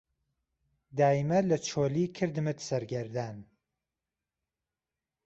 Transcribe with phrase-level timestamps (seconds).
[0.97, 3.35] دایمه له چۆلی کردمت سهرگهردان